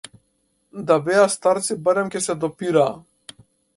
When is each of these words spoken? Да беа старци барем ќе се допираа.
Да 0.87 0.95
беа 1.09 1.27
старци 1.33 1.77
барем 1.89 2.11
ќе 2.17 2.23
се 2.29 2.37
допираа. 2.45 2.89